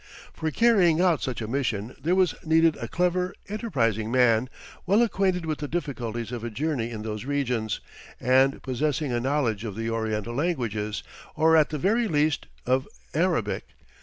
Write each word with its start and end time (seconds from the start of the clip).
For 0.33 0.49
carrying 0.49 0.99
out 0.99 1.21
such 1.21 1.41
a 1.43 1.47
mission 1.47 1.95
there 2.01 2.15
was 2.15 2.33
needed 2.43 2.75
a 2.77 2.87
clever, 2.87 3.35
enterprising 3.47 4.11
man, 4.11 4.49
well 4.87 5.03
acquainted 5.03 5.45
with 5.45 5.59
the 5.59 5.67
difficulties 5.67 6.31
of 6.31 6.43
a 6.43 6.49
journey 6.49 6.89
in 6.89 7.03
those 7.03 7.25
regions, 7.25 7.81
and 8.19 8.63
possessing 8.63 9.11
a 9.13 9.19
knowledge 9.19 9.63
of 9.63 9.75
the 9.75 9.91
Oriental 9.91 10.33
languages, 10.33 11.03
or 11.35 11.55
at 11.55 11.69
the 11.69 11.77
very 11.77 12.07
least, 12.07 12.47
of 12.65 12.87
Arabic. 13.13 13.63